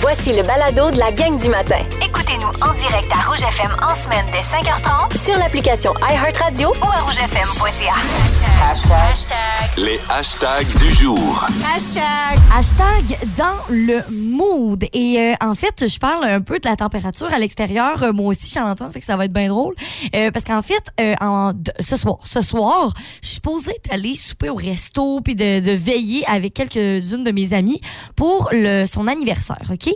[0.00, 1.78] Voici le balado de la gang du matin.
[2.28, 7.02] Écoutez-nous en direct à Rouge FM en semaine dès 5h30 Sur l'application iHeartRadio ou à
[7.02, 7.94] rougefm.ca.
[9.76, 11.44] Les hashtags du jour.
[12.56, 14.84] Hashtag dans le mood.
[14.92, 18.02] Et euh, en fait, je parle un peu de la température à l'extérieur.
[18.02, 19.74] Euh, moi aussi, Charles-Antoine, fait que ça va être bien drôle.
[20.16, 24.48] Euh, parce qu'en fait, euh, en- ce soir, ce soir, je suis supposée d'aller souper
[24.48, 27.80] au resto puis de, de veiller avec quelques-unes de mes amies
[28.16, 29.90] pour le, son anniversaire, OK?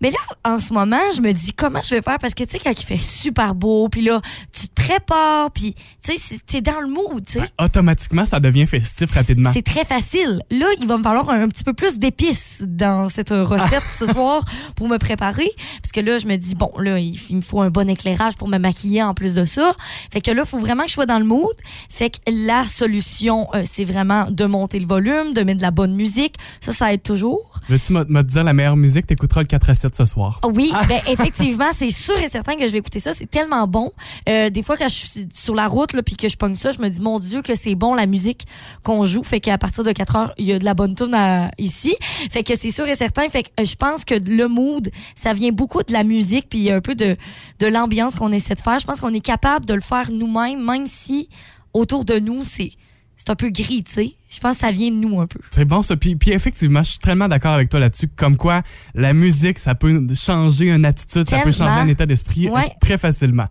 [0.00, 2.18] Mais là, en ce moment, je me dis comment je vais faire?
[2.18, 4.20] Parce que tu sais quand il fait super beau, puis là
[4.52, 7.50] tu te prépares, puis tu sais t'es dans le mood, tu sais.
[7.58, 9.50] Automatiquement, ça devient festif rapidement.
[9.52, 10.42] C'est très facile.
[10.50, 14.42] Là, il va me falloir un, petit peu plus d'épices dans cette recette ce soir
[14.76, 15.50] pour me préparer.
[15.82, 18.36] Parce que là, je me dis, bon, là, il, il me faut un bon éclairage
[18.36, 19.72] pour me maquiller en plus de ça.
[20.12, 21.54] Fait que là, il faut vraiment que je sois dans le mood.
[21.88, 25.70] Fait que la solution, euh, c'est vraiment de monter le volume, de mettre de la
[25.70, 26.36] bonne musique.
[26.60, 27.60] Ça, ça aide toujours.
[27.68, 29.06] Veux-tu me me dire la meilleure musique?
[29.06, 30.40] T'écouteras le 4 à 7 ce soir.
[30.42, 33.12] Ah Oui, ben, effectivement, c'est sûr et certain que je vais écouter ça.
[33.12, 33.92] C'est tellement bon.
[34.28, 36.70] Euh, des fois, quand je suis sur la route là, puis que je pogne ça,
[36.72, 38.46] je me dis, mon Dieu, que c'est bon la musique
[38.82, 39.22] qu'on joue.
[39.22, 41.16] Fait qu'à partir de 4 heures, il y a de la bonne tune
[41.58, 41.94] ici.
[42.30, 43.28] Fait que c'est sûr et certain.
[43.28, 46.70] Fait que euh, je pense que le mood, ça vient beaucoup de la musique puis
[46.70, 47.16] un peu de,
[47.58, 48.78] de l'ambiance qu'on essaie de faire.
[48.78, 51.28] Je pense qu'on est capable de le faire nous-mêmes, même si
[51.72, 52.70] autour de nous, c'est
[53.18, 54.14] c'est un peu gris, tu sais.
[54.30, 55.38] Je pense que ça vient de nous un peu.
[55.50, 55.96] C'est bon ça.
[55.96, 58.08] Puis, puis effectivement, je suis tellement d'accord avec toi là-dessus.
[58.14, 58.62] Comme quoi,
[58.94, 62.60] la musique, ça peut changer une attitude, ça peut changer un état d'esprit Ouais.
[62.60, 63.46] euh, très facilement.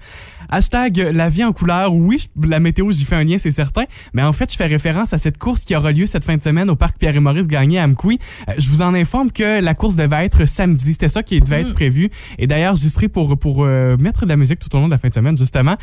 [0.49, 1.93] Hashtag euh, la vie en couleur.
[1.93, 3.83] Oui, la météo, j'y fais un lien, c'est certain.
[4.13, 6.43] Mais en fait, je fais référence à cette course qui aura lieu cette fin de
[6.43, 8.19] semaine au parc Pierre et Maurice Gagné à Amqui.
[8.47, 10.91] Euh, Je vous en informe que la course devait être samedi.
[10.93, 12.09] C'était ça qui devait être prévu.
[12.37, 14.91] Et d'ailleurs, j'y serai pour, pour euh, mettre de la musique tout au long de
[14.91, 15.75] la fin de semaine, justement.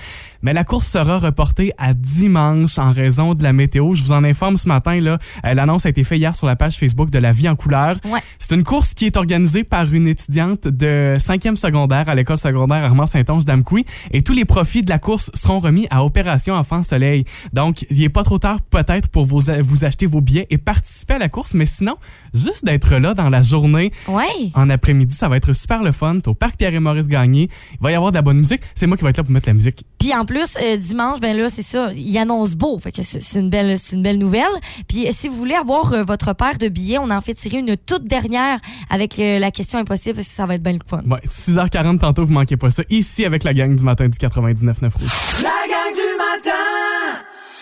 [0.42, 3.95] Mais la course sera reportée à dimanche en raison de la météo.
[3.95, 4.83] Je vous en informe ce matin.
[4.92, 5.18] Là.
[5.46, 7.96] Euh, L'annonce a été faite hier sur la page Facebook de La Vie en couleur.
[8.04, 8.20] Ouais.
[8.38, 12.84] C'est une course qui est organisée par une étudiante de 5e secondaire à l'école secondaire
[12.84, 13.84] Armand Saint-Onge d'Amqui.
[14.12, 17.25] Et tous les profits de la course seront remis à Opération Enfant Soleil.
[17.53, 21.14] Donc, il n'est pas trop tard peut-être pour vous, vous acheter vos billets et participer
[21.14, 21.54] à la course.
[21.54, 21.97] Mais sinon,
[22.34, 24.25] juste d'être là dans la journée, Ouais.
[24.54, 26.19] en après-midi, ça va être super le fun.
[26.20, 27.48] T'es au parc Pierre et Maurice Gagné.
[27.72, 28.60] Il va y avoir de la bonne musique.
[28.75, 29.84] C'est moi qui vais être là pour mettre la musique.
[29.98, 32.78] Puis en plus, euh, dimanche, ben là, c'est ça, il annonce beau.
[32.78, 34.44] Fait que c'est une belle, une belle nouvelle.
[34.88, 37.76] Puis si vous voulez avoir euh, votre paire de billets, on en fait tirer une
[37.76, 38.58] toute dernière
[38.90, 40.98] avec euh, la question impossible parce que ça va être bien le fun.
[41.08, 42.82] Ouais, 6h40 tantôt, vous manquez pas ça.
[42.90, 45.10] Ici, avec la gang du matin du 99.9 Rouge.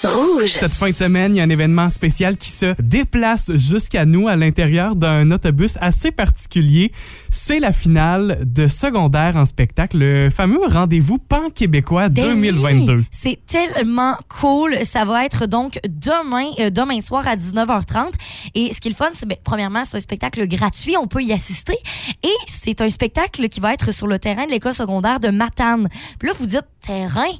[0.04, 0.50] Rouge.
[0.50, 4.26] Cette fin de semaine, il y a un événement spécial qui se déplace jusqu'à nous
[4.26, 6.92] à l'intérieur d'un autobus assez particulier.
[7.30, 12.96] C'est la finale de secondaire en spectacle, le fameux rendez-vous pan-québécois Ben 2022.
[12.96, 14.76] oui, C'est tellement cool.
[14.84, 18.12] Ça va être donc demain, euh, demain soir à 19h30.
[18.54, 20.96] Et ce qui est le fun, c'est, ben, premièrement, c'est un spectacle gratuit.
[20.96, 21.76] On peut y assister.
[22.22, 25.88] Et c'est un spectacle qui va être sur le terrain de l'école secondaire de Matane.
[26.18, 27.30] Puis là, vous dites, terrain?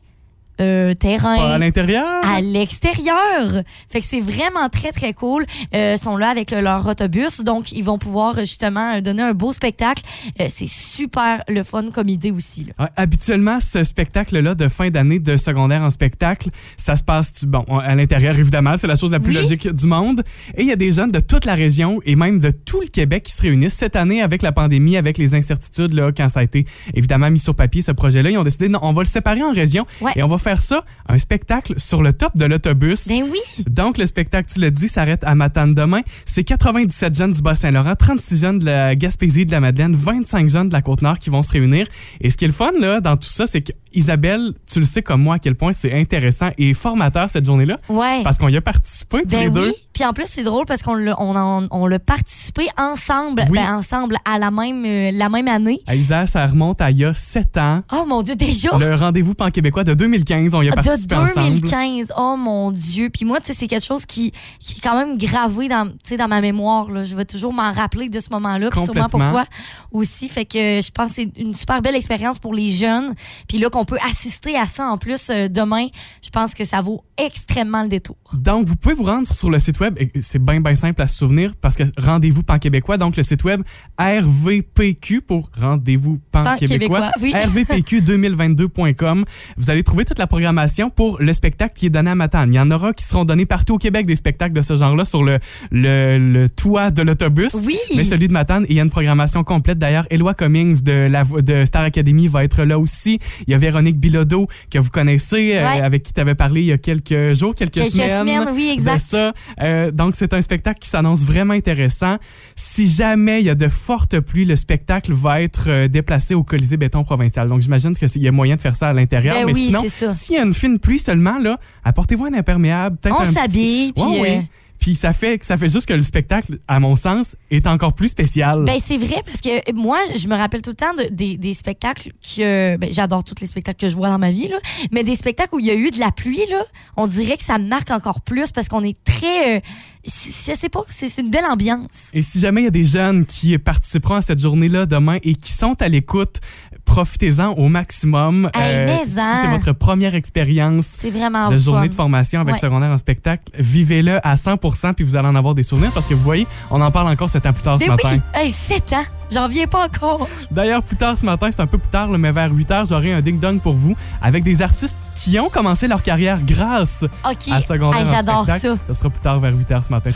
[0.61, 1.37] Euh, terrain.
[1.37, 2.21] Pas à l'intérieur?
[2.25, 3.63] à l'extérieur.
[3.91, 5.47] Fait que c'est vraiment très, très cool.
[5.75, 9.23] Euh, ils sont là avec le- leur autobus, donc ils vont pouvoir justement euh, donner
[9.23, 10.03] un beau spectacle.
[10.41, 12.65] Euh, c'est super le fun comme idée aussi.
[12.65, 12.85] là.
[12.85, 17.65] Ouais, habituellement, ce spectacle-là de fin d'année de secondaire en spectacle, ça se passe bon,
[17.79, 19.43] à l'intérieur, évidemment, c'est la chose la plus Oui.
[19.43, 20.23] logique du monde.
[20.57, 22.89] Et il y a des jeunes de toute la région et même de tout le
[22.89, 26.41] Québec qui se réunissent cette année avec la pandémie, avec les incertitudes, là, quand ça
[26.41, 26.65] a été
[26.95, 28.31] évidemment mis sur papier, ce projet-là.
[28.31, 30.13] Ils ont décidé, non, on va le séparer en régions Ouais.
[30.17, 33.09] et on va faire ça, un spectacle sur le top de l'autobus.
[33.09, 33.39] Ben oui!
[33.69, 36.03] Donc, le spectacle, tu l'as dit, s'arrête à Matane demain.
[36.27, 40.69] C'est 97 jeunes du Bas-Saint-Laurent, 36 jeunes de la Gaspésie, de la Madeleine, 25 jeunes
[40.69, 41.87] de la Côte-Nord qui vont se réunir.
[42.21, 44.87] Et ce qui est le fun, là, dans tout ça, c'est que Isabelle, tu le
[44.87, 47.77] sais comme moi à quel point c'est intéressant et formateur cette journée-là.
[47.91, 48.23] Ouais.
[48.25, 49.67] Parce qu'on y a participé tous les Ben deux.
[49.69, 49.75] oui.
[49.93, 53.59] Puis en plus, c'est drôle parce qu'on l'a on, on participé ensemble, Oui.
[53.59, 55.81] ben, ensemble à la même, euh, la même année.
[55.87, 57.83] À Isa, ça remonte à il y a 7 ans.
[57.93, 58.71] Oh mon Dieu, déjà!
[58.79, 61.61] Le rendez-vous pan-québécois de 2015, on y a de participé ensemble.
[61.61, 62.13] 2015.
[62.17, 63.11] Oh mon Dieu.
[63.11, 66.29] Puis moi, tu sais, c'est quelque chose qui, qui est quand même gravé dans, dans
[66.29, 66.91] ma mémoire.
[66.91, 67.05] Là.
[67.05, 68.71] Je vais toujours m'en rappeler de ce moment-là.
[68.71, 69.45] Puis sûrement pour toi
[69.91, 70.29] aussi.
[70.29, 73.15] Fait que je pense que c'est une super belle expérience pour les jeunes.
[73.49, 75.87] Puis là, qu'on peut assister à ça en plus euh, demain,
[76.23, 78.17] je pense que ça vaut extrêmement le détour.
[78.33, 79.99] Donc, vous pouvez vous rendre sur le site web.
[80.21, 82.97] C'est bien, bien simple à se souvenir parce que rendez-vous pan-québécois.
[82.99, 83.63] Donc, le site web
[83.99, 87.13] RVPQ pour rendez-vous pan-québécois.
[87.13, 87.33] Pan-québécois, oui.
[87.33, 89.25] RVPQ2022.com.
[89.57, 92.53] Vous allez trouver toute la la programmation pour le spectacle qui est donné à Matane.
[92.53, 95.05] Il y en aura qui seront donnés partout au Québec, des spectacles de ce genre-là,
[95.05, 95.39] sur le,
[95.73, 97.55] le, le toit de l'autobus.
[97.65, 97.77] Oui.
[97.97, 99.79] Mais celui de Matane, il y a une programmation complète.
[99.79, 103.19] D'ailleurs, Eloi Cummings de, la, de Star Academy va être là aussi.
[103.49, 106.67] Il y a Véronique Bilodeau, que vous connaissez, euh, avec qui tu avais parlé il
[106.67, 108.95] y a quelques jours, quelques, Quelques semaines, oui, exact.
[108.95, 109.33] de ça.
[109.61, 112.17] Euh, donc, c'est un spectacle qui s'annonce vraiment intéressant.
[112.55, 116.45] Si jamais il y a de fortes pluies, le spectacle va être euh, déplacé au
[116.45, 117.49] Colisée Béton Provincial.
[117.49, 119.35] Donc, j'imagine qu'il y a moyen de faire ça à l'intérieur.
[119.35, 119.83] Ben mais oui, sinon,
[120.13, 120.19] ça.
[120.19, 122.97] s'il y a une fine pluie seulement, là, apportez-vous un imperméable.
[122.97, 124.47] peut-être On un petit- s'habille, puis, Ouais, euh, oui.
[124.79, 128.09] Puis ça fait, ça fait juste que le spectacle, à mon sens, est encore plus
[128.09, 128.65] spécial.
[128.65, 131.55] Ben c'est vrai parce que moi je me rappelle tout le temps de- des, des
[131.55, 134.57] spectacles que ben, j'adore tous les spectacles que je vois dans ma vie là,
[134.91, 136.65] mais des spectacles où il y a eu de la pluie là,
[136.97, 139.61] on dirait que ça marque encore plus parce qu'on est très euh,
[140.05, 142.11] je sais pas, c'est une belle ambiance.
[142.13, 145.35] Et si jamais il y a des jeunes qui participeront à cette journée-là demain et
[145.35, 146.41] qui sont à l'écoute,
[146.85, 148.51] profitez-en au maximum.
[148.55, 149.13] Hey, mais si
[149.43, 151.63] c'est votre première expérience C'est vraiment de fun.
[151.65, 152.61] journée de formation avec Ouais.
[152.61, 156.15] secondaire en spectacle, vivez-le à 100% puis vous allez en avoir des souvenirs parce que
[156.15, 158.19] vous voyez, on en parle encore sept ans plus tard ce Mais matin.
[158.35, 160.29] hey, 7 ans, j'en viens pas encore.
[160.51, 162.87] D'ailleurs, plus tard ce matin, c'est un peu plus tard, là, mais vers 8 heures,
[162.87, 167.49] j'aurai un ding-dong pour vous avec des artistes qui ont commencé leur carrière grâce OK,
[167.53, 168.59] à secondaire Hey, j'adore ça.
[168.59, 168.79] spectacle.
[168.89, 170.11] Ça sera plus tard vers 8 heures ce matin.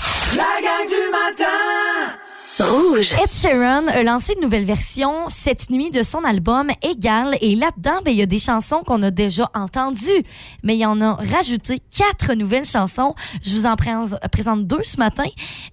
[2.58, 3.12] Rouge.
[3.22, 8.00] Ed Sheeran a lancé une nouvelle version cette nuit de son album Égal et là-dedans,
[8.04, 10.24] ben, il y a des chansons qu'on a déjà entendues,
[10.62, 13.14] mais il y en a rajouté quatre nouvelles chansons.
[13.44, 13.90] Je vous en pré-
[14.32, 15.24] présente deux ce matin.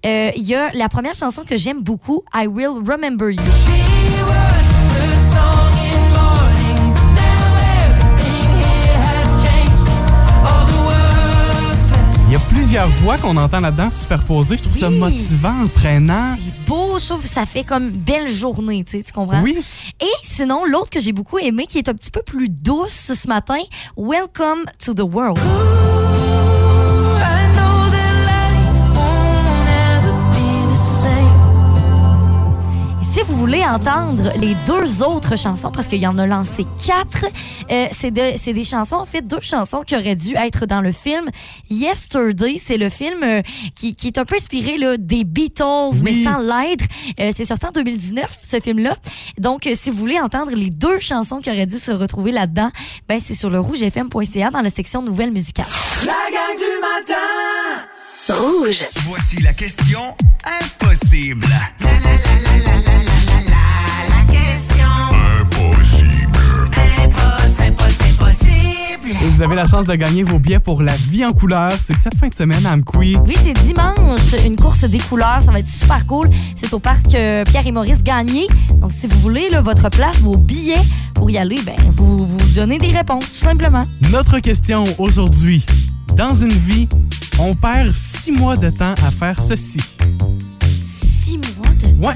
[0.05, 3.39] Euh, Il y a la première chanson que j'aime beaucoup, I Will Remember You.
[12.33, 14.57] Il y a plusieurs voix qu'on entend là-dedans superposées.
[14.57, 16.35] Je trouve ça motivant, entraînant.
[16.43, 19.43] C'est beau, je trouve que ça fait comme belle journée, tu sais, tu comprends?
[19.43, 19.63] Oui.
[20.01, 23.27] Et sinon, l'autre que j'ai beaucoup aimé, qui est un petit peu plus douce ce
[23.27, 23.59] matin,
[23.95, 25.37] Welcome to the World.
[33.13, 37.25] Si vous voulez entendre les deux autres chansons, parce qu'il y en a lancé quatre,
[37.71, 40.81] euh, c'est de- c'est des chansons, en fait, deux chansons qui auraient dû être dans
[40.81, 41.29] le film
[41.69, 42.59] Yesterday.
[42.63, 43.41] C'est le film euh,
[43.75, 46.85] qui, qui est un peu inspiré là, des Beatles, mais sans l'être.
[47.19, 48.95] Euh, c'est sorti en 2019, ce film-là.
[49.37, 52.71] Donc, euh, si vous voulez entendre les deux chansons qui auraient dû se retrouver là-dedans,
[53.07, 55.67] ben, c'est sur le rougefm.ca dans la section nouvelles musicales.
[58.29, 58.85] Rouge.
[59.05, 59.99] Voici la question
[60.61, 61.47] impossible.
[69.23, 71.71] Et vous avez la chance de gagner vos billets pour la vie en couleur.
[71.79, 73.15] C'est cette fin de semaine à Amqui.
[73.25, 75.41] Oui, c'est dimanche, une course des couleurs.
[75.41, 76.29] Ça va être super cool.
[76.55, 78.47] C'est au parc euh, Pierre et Maurice Gagné.
[78.79, 80.81] Donc, si vous voulez là, votre place, vos billets
[81.13, 83.85] pour y aller, ben, vous, vous donnez des réponses, tout simplement.
[84.11, 85.65] Notre question aujourd'hui.
[86.15, 86.87] Dans une vie,
[87.39, 89.79] on perd six mois de temps à faire ceci.
[90.61, 92.15] Six mois de Ouais.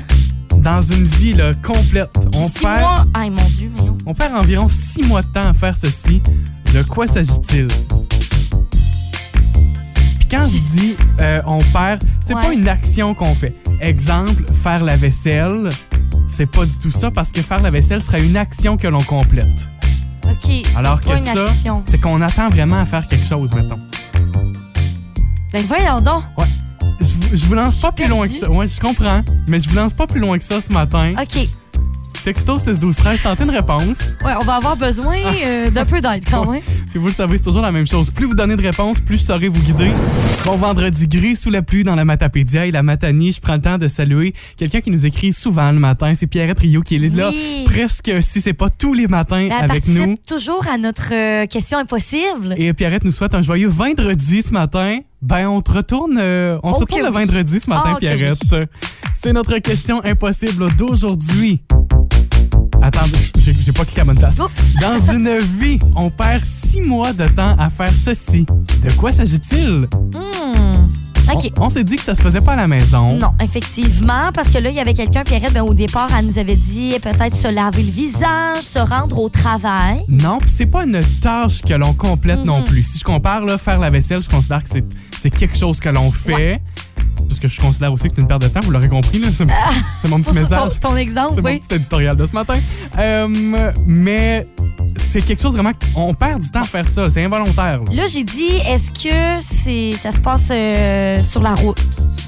[0.62, 3.06] Dans une vie là, complète, on Six perd, mois.
[3.22, 6.22] Ay, mon Dieu, mais on- on perd environ six mois de temps à faire ceci.
[6.74, 7.68] De quoi s'agit-il?
[10.20, 12.42] Puis quand je dis euh, on perd, c'est Ouais.
[12.42, 13.54] pas une action qu'on fait.
[13.82, 15.70] Exemple, faire la vaisselle,
[16.28, 19.02] c'est pas du tout ça parce que faire la vaisselle serait une action que l'on
[19.02, 19.70] complète.
[20.30, 20.66] OK.
[20.76, 21.84] Alors pas que une ça, action.
[21.86, 23.80] c'est qu'on attend vraiment à faire quelque chose, mettons.
[25.54, 26.24] Ben, voyons donc.
[27.00, 28.46] Je, vous- je vous lance Je pas plus loin que perdue.
[28.46, 28.52] ça.
[28.52, 29.22] Ouais, je comprends.
[29.48, 31.12] Mais je vous lance pas plus loin que ça ce matin.
[31.22, 31.48] OK.
[32.28, 34.18] Texto 6 12 13 tentez une réponse.
[34.22, 36.62] Ouais, on va avoir besoin euh, d'un peu d'aide quand même.
[36.90, 38.12] Puis vous le savez, c'est toujours la même chose.
[38.12, 39.94] Plus vous donnez de réponses, plus je saurai vous guider.
[40.46, 43.32] Bon vendredi gris sous la pluie dans la Matapédia et la Matanie.
[43.32, 46.12] Je prends le temps de saluer quelqu'un qui nous écrit souvent le matin.
[46.16, 47.32] C'est Pierrette Rio qui est là
[47.64, 50.18] presque, si c'est pas tous les matins Elle avec nous.
[50.28, 52.56] toujours à notre euh, question impossible.
[52.58, 55.00] Et Pierrette nous souhaite un joyeux vendredi ce matin.
[55.22, 58.38] Ben, on te retourne, euh, on te Oh retourne le vendredi ce matin, Oh Pierrette.
[59.14, 61.62] C'est notre question impossible d'aujourd'hui.
[62.82, 63.06] Attends,
[63.40, 64.40] j'ai pas cliqué à bonne place.
[64.40, 64.52] Oups.
[64.82, 68.46] Dans une vie, on perd six mois de temps à faire ceci.
[68.84, 69.88] De quoi s'agit-il?
[70.14, 70.88] Hmm.
[71.34, 71.52] OK.
[71.60, 73.18] On, on s'est dit que ça se faisait pas à la maison.
[73.18, 76.38] Non, effectivement, parce que là, il y avait quelqu'un, Pierrette, ben, au départ, elle nous
[76.40, 80.00] avait dit peut-être se laver le visage, se rendre au travail.
[80.08, 82.66] Non, puis c'est pas une tâche que l'on complète non Mhm.
[82.66, 82.84] plus.
[82.84, 84.86] Si je compare là, faire la vaisselle, je considère que c'est
[85.20, 86.60] c'est quelque chose que l'on fait.
[87.28, 89.20] Parce que je considère aussi que c'est une perte de temps, vous l'aurez compris.
[89.20, 89.28] là.
[89.32, 89.46] C'est
[90.02, 90.80] c'est mon petit Pour message.
[90.80, 91.60] ton, ton exemple, C'est mon oui.
[91.60, 92.56] petit éditorial de ce matin.
[92.98, 93.28] Euh,
[93.86, 94.48] mais
[94.96, 95.72] c'est quelque chose vraiment.
[95.96, 97.10] On perd du temps à faire ça.
[97.10, 97.80] C'est involontaire.
[97.84, 97.94] là.
[97.94, 101.84] Là, j'ai dit, est-ce que c'est ça se passe euh, sur la route,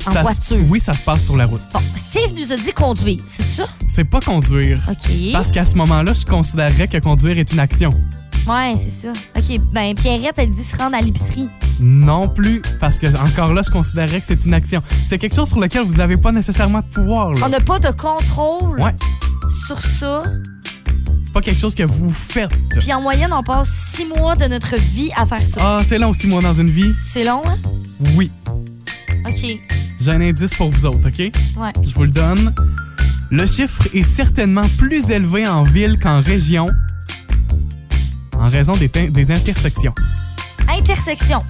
[0.08, 0.58] en Ça voiture?
[0.70, 1.62] oui, ça se passe sur la route.
[1.74, 3.68] Bon, Steve nous a dit conduire, c'est ça?
[3.88, 4.82] C'est pas conduire.
[4.90, 5.32] OK.
[5.34, 7.90] Parce qu'à ce moment-là, je considérerais que conduire est une action.
[8.48, 9.10] Ouais, c'est ça.
[9.38, 11.48] OK, ben Pierrette, elle dit se rendre à l'épicerie.
[11.80, 14.82] Non plus, parce que encore là, je considérais que c'est une action.
[15.06, 17.32] C'est quelque chose sur lequel vous n'avez pas nécessairement de pouvoir.
[17.32, 17.42] là.
[17.46, 18.96] On n'a pas de contrôle Ouais,
[19.68, 20.24] sur ça.
[21.24, 22.52] c'est pas quelque chose que vous faites.
[22.80, 25.62] Puis en moyenne, on passe six mois de notre vie à faire ça.
[25.62, 26.92] Ah, c'est long, six mois dans une vie.
[27.06, 27.56] C'est long, hein?
[28.16, 28.32] Oui.
[29.28, 29.60] OK.
[30.02, 31.20] J'ai un indice pour vous autres, OK?
[31.20, 31.72] Ouais.
[31.84, 32.54] Je vous le donne.
[33.32, 36.66] Le chiffre est certainement plus élevé en ville qu'en région
[38.40, 39.94] en raison des, des intersections.
[40.68, 41.44] Intersection.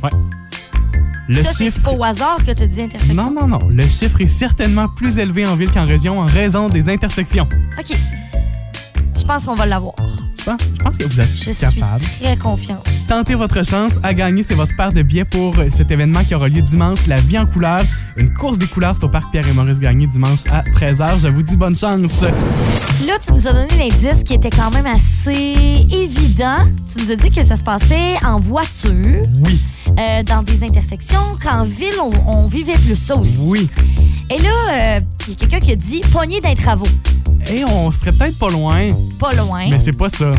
[1.27, 1.81] Le ça, c'est chiffre...
[1.81, 3.13] pas au hasard que tu dis intersection?
[3.13, 3.59] Non, non, non.
[3.69, 7.47] Le chiffre est certainement plus élevé en ville qu'en région en raison des intersections.
[7.77, 7.95] OK.
[9.17, 9.93] Je pense qu'on va l'avoir.
[10.57, 12.01] Je pense, je pense que vous êtes Je capable.
[12.03, 12.87] suis très confiante.
[13.07, 16.35] Tentez votre chance à gagner, c'est votre paire de billets pour euh, cet événement qui
[16.35, 17.81] aura lieu dimanche, La Vie en couleur.
[18.17, 21.19] Une course des couleurs, c'est au parc Pierre et Maurice Gagné dimanche à 13h.
[21.21, 22.21] Je vous dis bonne chance.
[22.21, 26.57] Là, tu nous as donné l'indice qui était quand même assez évident.
[26.95, 29.59] Tu nous as dit que ça se passait en voiture, Oui,
[29.97, 33.45] euh, dans des intersections, qu'en ville, on, on vivait plus ça aussi.
[33.47, 33.67] oui.
[34.29, 36.85] Et là, euh, il y a quelqu'un qui a dit poignée d'un travaux.
[37.49, 39.69] Et on serait peut-être pas loin, Pas loin.
[39.69, 40.31] mais c'est pas ça.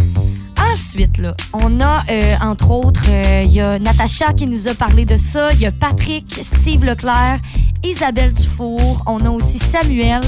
[0.72, 4.74] Ensuite, là, on a, euh, entre autres, euh, il y a Natacha qui nous a
[4.74, 5.52] parlé de ça.
[5.54, 7.38] Il y a Patrick, Steve Leclerc,
[7.82, 9.02] Isabelle Dufour.
[9.06, 10.20] On a aussi Samuel.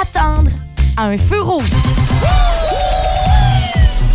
[0.00, 0.50] Attendre
[0.98, 1.70] à un feu rouge.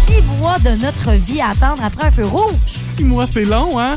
[0.07, 2.53] Six mois de notre vie à attendre après un feu rouge.
[2.67, 3.95] Six mois, c'est long, hein?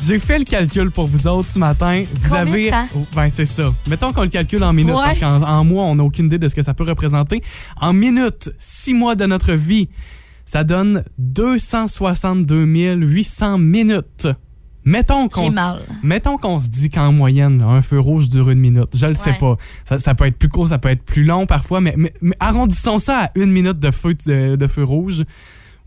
[0.00, 2.04] J'ai fait le calcul pour vous autres ce matin.
[2.14, 2.66] Vous Combien avez.
[2.66, 2.86] de temps?
[2.96, 3.70] Oh, ben, c'est ça.
[3.88, 5.02] Mettons qu'on le calcule en minutes, Ouais.
[5.04, 7.40] parce qu'en en mois, on n'a aucune idée de ce que ça peut représenter.
[7.80, 9.88] En minutes, six mois de notre vie,
[10.44, 14.28] ça donne 262 800 minutes.
[14.84, 15.50] Mettons qu'on.
[16.04, 18.90] Mettons qu'on se dit qu'en moyenne, un feu rouge dure une minute.
[18.94, 19.56] Je le sais pas.
[19.84, 22.36] Ça, ça peut être plus court, ça peut être plus long parfois, mais, mais- mais
[22.38, 25.24] arrondissons ça à une minute de feu, de, de feu rouge.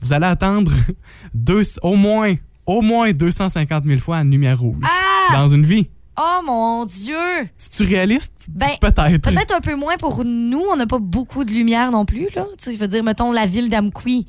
[0.02, 0.74] Vous allez attendre
[1.34, 2.34] deux, au moins,
[2.70, 5.34] au moins 250 000 fois une lumière rouge Ah!
[5.34, 5.90] dans une vie.
[6.22, 7.16] Oh mon Dieu!
[7.58, 8.34] C'est-tu réaliste?
[8.50, 9.22] Ben, Peut-être.
[9.30, 10.62] Peut-être un peu moins pour nous.
[10.72, 12.28] On n'a pas beaucoup de lumière non plus.
[12.36, 12.44] Là.
[12.66, 14.28] Je veux dire, mettons, la ville d'Amqui,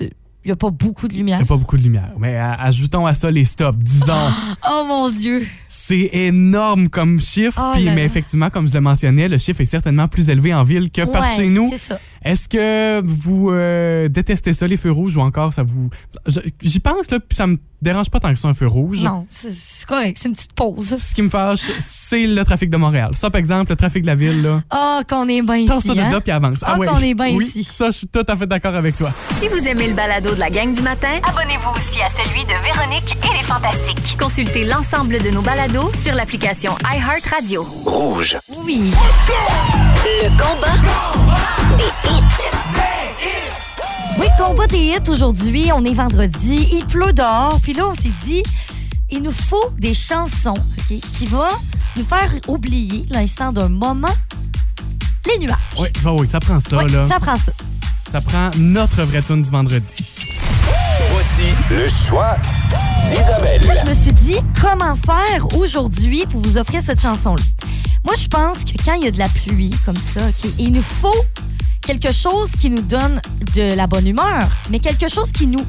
[0.00, 0.10] il
[0.46, 1.38] n'y a pas beaucoup de Il lumière.
[1.38, 2.10] n'y a pas beaucoup de lumière.
[2.18, 3.78] Mais a- ajoutons à ça les stops.
[3.78, 4.12] Disons,
[4.70, 5.46] Oh mon Dieu!
[5.68, 7.60] c'est énorme comme chiffre.
[7.62, 10.62] Oh puis, mais effectivement, comme je le mentionnais, le chiffre est certainement plus élevé en
[10.64, 11.68] ville que par Ouais, chez nous.
[11.70, 12.00] C'est ça.
[12.24, 15.88] Est-ce que vous euh, détestez ça, les feux rouges, ou encore ça vous.
[16.26, 19.02] Je- J'y pense, là, puis ça me dérange pas tant que ça, un feu rouge.
[19.04, 20.18] Non, c'est- correct.
[20.20, 20.96] C'est une petite pause.
[20.98, 23.10] Ce qui me fâche, c'est le trafic de Montréal.
[23.14, 24.62] Ça, par exemple, le trafic de la ville, là.
[24.70, 25.88] Ah, qu'on est bien ici.
[25.88, 26.10] de Hein?
[26.12, 26.62] là, puis avance.
[26.66, 27.64] Ah, qu'on est bien oui, ici.
[27.64, 29.10] Ça, je suis tout à fait d'accord avec toi.
[29.38, 32.52] Si vous aimez le balado de la gang du matin, abonnez-vous aussi à celui de
[32.62, 34.16] Véronique et les Fantastiques.
[34.20, 37.62] Consultez l'ensemble de nos balados sur l'application iHeartRadio.
[37.86, 38.36] Rouge.
[38.66, 38.92] Oui.
[40.22, 41.59] Le combat.
[44.18, 45.70] Oui, combat des hits aujourd'hui.
[45.74, 46.68] On est vendredi.
[46.72, 47.58] Il pleut dehors.
[47.62, 48.42] Puis là, on s'est dit,
[49.10, 51.44] il nous faut des chansons ok, qui vont
[51.96, 54.08] nous faire oublier l'instant d'un moment
[55.26, 55.56] les nuages.
[55.78, 57.06] Oui, bah oui, ça prend ça, Oui, là.
[57.08, 57.52] ça prend ça.
[58.10, 59.94] Ça prend notre vraie tune du vendredi.
[61.12, 62.36] Voici le choix
[63.10, 63.64] d'Isabelle.
[63.64, 67.42] Moi, je me suis dit, comment faire aujourd'hui pour vous offrir cette chanson-là?
[68.04, 70.72] Moi, je pense que quand il y a de la pluie comme ça, ok, il
[70.72, 71.24] nous faut
[71.86, 73.20] quelque chose qui nous donne
[73.54, 75.64] de la bonne humeur, mais quelque chose qui nous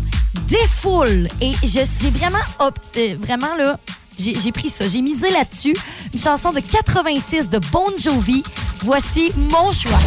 [0.48, 1.28] défoule.
[1.42, 3.80] Et j'ai vraiment, opt- euh, vraiment là,
[4.20, 5.76] j'ai pris ça, j'ai misé là-dessus.
[6.14, 8.44] Une chanson de 86 de Bon Jovi.
[8.84, 10.00] Voici mon choix.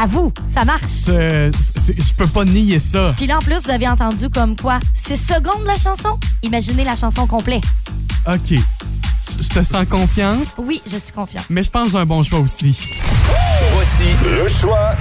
[0.00, 1.04] À vous, ça marche.
[1.08, 3.12] Je, c'est- je peux pas nier ça.
[3.18, 4.78] Puis là, en plus, vous avez entendu comme quoi?
[4.94, 6.18] 6 secondes la chanson?
[6.42, 7.62] Imaginez la chanson complète.
[8.26, 8.50] OK.
[8.54, 11.44] Je je te sens confiante, Oui, je suis confiante.
[11.50, 12.74] mais je pense que j'ai un bon choix aussi.
[13.74, 14.94] Voici le choix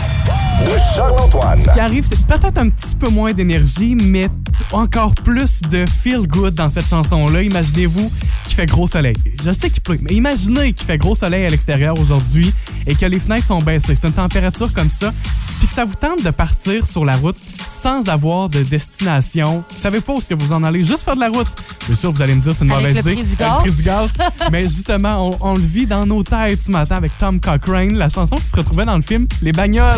[0.65, 1.57] de Charles-Antoine.
[1.57, 4.27] Ce qui arrive, c'est peut-être un petit peu moins d'énergie, mais
[4.73, 7.41] encore plus de feel good dans cette chanson-là.
[7.43, 8.11] Imaginez-vous
[8.49, 9.15] qu'il fait gros soleil.
[9.45, 12.51] Je sais qu'il pleut, mais imaginez qu'il fait gros soleil à l'extérieur aujourd'hui
[12.87, 13.93] et que les fenêtres sont baissées.
[13.95, 15.13] C'est une température comme ça,
[15.59, 17.37] puis que ça vous tente de partir sur la route
[17.67, 19.63] sans avoir de destination.
[19.69, 21.47] Vous savez pas où est-ce que vous en allez, juste faire de la route.
[21.87, 23.21] Bien sûr, vous allez me dire c'est une Avec mauvaise le idée.
[23.23, 24.13] prix du Avec le prix du gaz.
[24.51, 28.09] mais justement, on, on le vit dans nos têtes ce matin avec Tom Cochrane, la
[28.09, 29.95] chanson qui se retrouvait dans le film Les Bagnoles.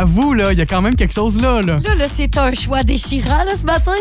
[0.00, 1.60] À vous, là, il y a quand même quelque chose là.
[1.60, 1.78] là.
[1.84, 3.92] Là, là, c'est un choix déchirant, là, ce matin.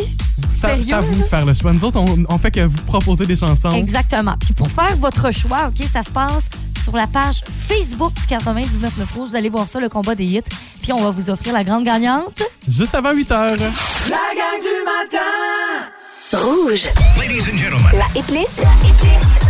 [0.53, 1.73] C'est à- vous de faire le choix.
[1.73, 3.69] Nous autres, on, on fait que vous proposez des chansons.
[3.71, 4.35] Exactement.
[4.39, 6.45] Puis pour faire votre choix, OK, ça se passe
[6.81, 9.31] sur la page Facebook du 99 Rouge.
[9.31, 10.41] Vous allez voir ça, le combat des hits.
[10.81, 12.43] Puis on va vous offrir la grande gagnante.
[12.65, 13.49] Juste avant 8 heures.
[13.49, 16.47] La gang du matin.
[16.47, 16.87] Rouge.
[17.19, 17.91] Ladies and gentlemen.
[17.91, 18.65] La hitlist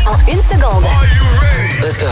[0.07, 0.83] en une seconde.
[1.83, 2.07] Let's go.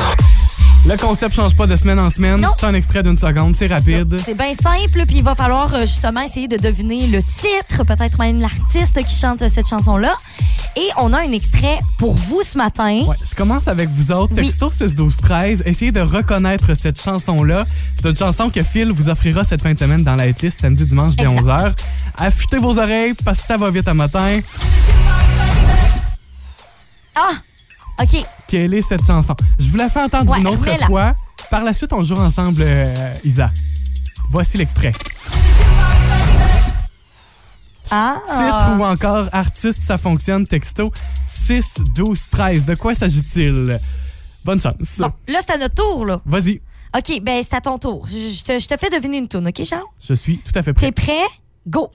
[0.87, 2.47] Le concept change pas de semaine en semaine.
[2.57, 4.17] C'est un extrait d'une seconde, c'est rapide.
[4.23, 8.17] C'est bien simple, puis il va falloir euh, justement essayer de deviner le titre, peut-être
[8.19, 10.15] même l'artiste qui chante euh, cette chanson-là.
[10.77, 12.99] Et on a un extrait pour vous ce matin.
[13.05, 14.33] Ouais, je commence avec vous autres.
[14.37, 14.43] Oui.
[14.43, 15.63] Texto 6 12 13.
[15.65, 17.65] Essayez de reconnaître cette chanson-là.
[17.97, 20.85] C'est une chanson que Phil vous offrira cette fin de semaine dans la hitlist samedi,
[20.85, 21.43] dimanche dès Exact.
[21.43, 22.25] 11h.
[22.25, 24.39] Affûtez vos oreilles parce que ça va vite à matin.
[27.13, 27.33] Ah!
[28.01, 28.25] OK.
[28.47, 29.35] Quelle est cette chanson?
[29.59, 30.85] Je vous la fais entendre Ouais, une autre remets-la.
[30.87, 31.15] fois.
[31.51, 33.49] Par la suite, on joue ensemble, euh, Isa.
[34.29, 34.91] Voici l'extrait.
[37.89, 38.17] Ah!
[38.25, 40.45] Titre ou encore artiste, ça fonctionne.
[40.45, 40.91] Texto
[41.25, 42.65] 6 12 13.
[42.65, 43.79] De quoi s'agit-il?
[44.43, 44.97] Bonne chance.
[44.99, 46.19] Bon, là, c'est à notre tour, là.
[46.25, 46.61] Vas-y.
[46.97, 48.07] OK, ben c'est à ton tour.
[48.09, 49.83] Je, je te, je te fais deviner une tourne, OK, Charles?
[50.05, 50.87] Je suis tout à fait prêt.
[50.87, 51.25] T'es prêt?
[51.67, 51.89] Go!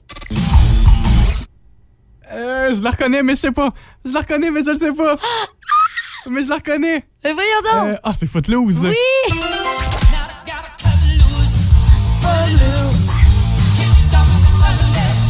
[2.31, 3.71] Euh, je la reconnais, mais je sais pas.
[4.05, 5.15] Je la reconnais, mais je le sais pas.
[6.29, 7.05] Mais je la reconnais.
[7.25, 7.93] Euh, voyons donc!
[7.93, 8.85] Euh, ah, c'est Footloose.
[8.85, 8.95] Oui!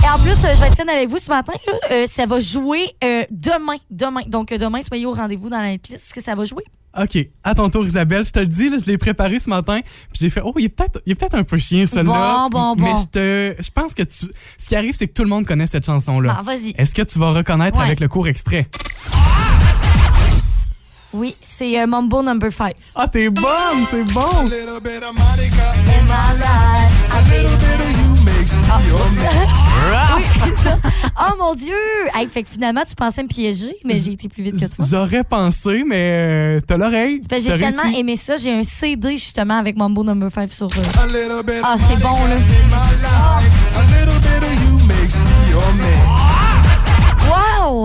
[0.03, 1.53] Et en plus, euh, je vais être fun avec vous ce matin.
[1.65, 1.73] là.
[1.91, 3.77] Euh, ça va jouer euh, demain.
[3.89, 4.21] Demain.
[4.27, 6.03] Donc, euh, demain, soyez au rendez-vous dans la hitlist.
[6.05, 6.63] Est-ce que ça va jouer?
[7.00, 8.23] OK, à ton tour, Isabelle.
[8.25, 9.79] Je te le dis, là, je l'ai préparé ce matin.
[9.83, 12.47] Puis j'ai fait, oh, il est peut-être peut-être un peu chien, celui-là.
[12.51, 13.00] Bon, bon, Mais bon.
[13.00, 15.65] je te, je pense que tu, ce qui arrive, c'est que tout le monde connaît
[15.65, 16.35] cette chanson-là.
[16.38, 16.75] Ah, vas-y.
[16.77, 17.85] Est-ce que tu vas reconnaître Ouais.
[17.85, 18.67] avec le court extrait?
[21.13, 22.74] Oui, c'est euh, Mambo Number 5.
[22.96, 23.43] Ah, t'es bonne,
[23.89, 24.22] c'est bon.
[30.17, 30.77] Oui, c'est ça.
[31.20, 31.75] Oh mon Dieu!
[32.15, 34.86] Hey, fait que finalement, tu pensais me piéger, mais j'ai été plus vite que toi.
[34.89, 37.22] J'aurais pensé, mais euh, t'as l'oreille.
[37.29, 38.00] J'ai T'as tellement réussi.
[38.00, 38.36] aimé ça.
[38.36, 40.67] J'ai un CD justement avec Mambo Number 5 sur.
[40.67, 40.70] euh,
[41.63, 42.36] Ah, c'est bon, là.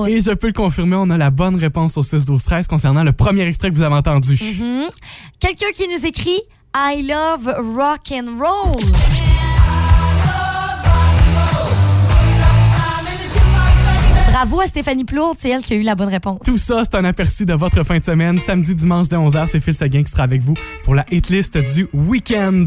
[0.06, 3.02] Et je peux le confirmer, on a la bonne réponse au 6 12 13 concernant
[3.02, 4.38] le premier extrait que vous avez entendu.
[4.40, 4.88] Mhm.
[5.40, 6.40] Quelqu'un qui nous écrit
[6.76, 9.27] I love rock and roll.
[14.38, 16.38] Bravo à Stéphanie Plourde, c'est elle qui a eu la bonne réponse.
[16.44, 18.38] Tout ça, c'est un aperçu de votre fin de semaine.
[18.38, 20.54] Samedi, dimanche, dès 11h, c'est Phil Seguin qui sera avec vous
[20.84, 22.64] pour la hitlist du week-end.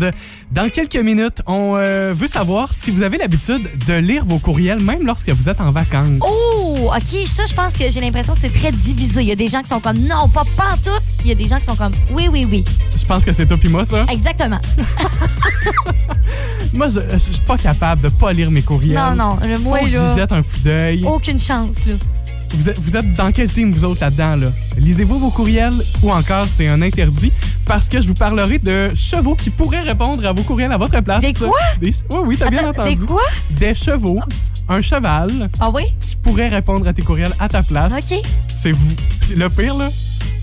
[0.51, 4.83] Dans quelques minutes, on euh, veut savoir si vous avez l'habitude de lire vos courriels,
[4.83, 6.19] même lorsque vous êtes en vacances.
[6.19, 9.21] Oh, OK, ça, je pense que j'ai l'impression que c'est très divisé.
[9.21, 11.03] Il y a des gens qui sont comme non, pas pantoute.
[11.23, 12.65] Il y a des gens qui sont comme oui, oui, oui.
[12.97, 14.03] Je pense que c'est toi pis moi, ça.
[14.11, 14.59] Exactement.
[16.73, 18.95] Moi, je, je suis pas capable de pas lire mes courriels.
[18.95, 21.03] Non, non, le Faut moi, que j'y là, jette un coup d'œil.
[21.05, 21.93] aucune chance, là.
[22.53, 24.35] Vous, êtes, vous êtes dans quel team, vous autres, là-dedans?
[24.35, 24.47] Là?
[24.77, 27.31] Lisez-vous vos courriels ou encore c'est un interdit
[27.65, 30.99] parce que je vous parlerai de chevaux qui pourraient répondre à vos courriels à votre
[31.01, 31.21] place.
[31.21, 31.49] Des quoi?
[31.79, 32.95] Des, oui, oui, t'as bien entendu.
[32.95, 33.21] Des quoi?
[33.51, 34.19] Des chevaux,
[34.67, 35.83] un cheval Ah oui?
[35.99, 37.93] qui pourrait répondre à tes courriels à ta place.
[37.93, 38.19] OK.
[38.53, 38.91] C'est vous.
[39.21, 39.89] C'est le pire, là.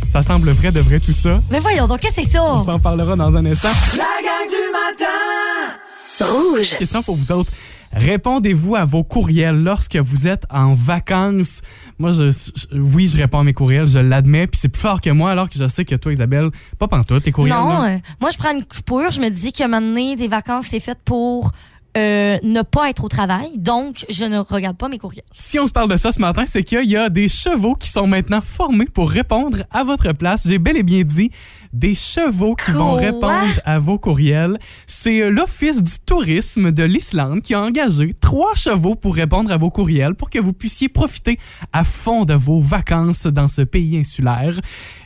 [0.06, 1.38] Ça semble vrai de vrai tout ça.
[1.50, 2.42] Mais voyons donc, qu'est-ce que c'est ça?
[2.42, 3.68] On s'en parlera dans un instant.
[3.98, 6.32] La gang du matin.
[6.32, 6.76] Rouge.
[6.78, 7.52] Question pour vous autres.
[7.92, 11.62] Répondez-vous à vos courriels lorsque vous êtes en vacances?
[11.98, 15.00] Moi, je, je- oui, je réponds à mes courriels, je l'admets, puis c'est plus fort
[15.00, 17.56] que moi, alors que je sais que toi, Isabelle, pas pantoute, tes courriels.
[17.56, 19.10] Non, euh, moi, je prends une coupure.
[19.10, 21.52] Je me dis moment donné, des vacances, c'est fait pour
[21.98, 23.50] euh, ne pas être au travail.
[23.56, 25.24] Donc, je ne regarde pas mes courriels.
[25.34, 27.88] Si on se parle de ça ce matin, c'est qu'il y a des chevaux qui
[27.88, 30.46] sont maintenant formés pour répondre à votre place.
[30.46, 31.30] J'ai bel et bien dit
[31.72, 34.58] des chevaux qui vont répondre à vos courriels.
[34.86, 39.56] C'est euh, l'Office du tourisme de l'Islande qui a engagé trois chevaux pour répondre à
[39.56, 41.38] vos courriels pour que vous puissiez profiter
[41.72, 44.60] à fond de vos vacances dans ce pays insulaire.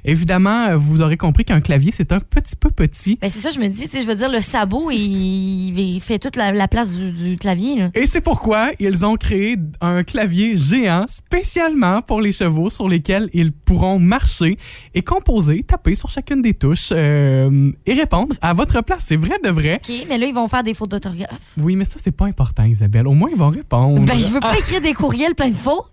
[0.04, 3.18] Évidemment, vous aurez compris qu'un clavier, c'est un petit peu petit.
[3.20, 6.36] Ben, c'est ça, je me dis, je veux dire, le sabot, il, il fait toute
[6.36, 7.78] la, la place du, du clavier.
[7.78, 7.90] là.
[7.94, 13.28] Et c'est pourquoi ils ont créé un clavier géant spécialement pour les chevaux sur lesquels
[13.32, 14.56] ils pourront marcher
[14.94, 19.04] et composer, taper sur chacune des touches euh, et répondre à votre place.
[19.06, 19.80] C'est vrai de vrai.
[19.82, 21.40] OK, mais là, ils vont faire des fautes d'autographe.
[21.58, 23.06] Oui, mais ça, c'est pas important, Isabelle.
[23.08, 24.04] Au moins, ils vont répondre.
[24.04, 25.86] Ben, je veux pas écrire des courriels plein de fautes.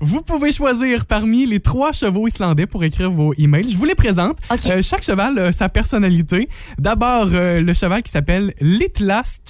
[0.00, 3.68] Vous pouvez choisir parmi les trois chevaux islandais pour écrire vos emails.
[3.68, 4.36] Je vous les présente.
[4.52, 4.66] OK.
[4.66, 6.48] Euh, chaque cheval a sa personnalité.
[6.78, 9.48] D'abord, euh, le cheval qui s'appelle Litlast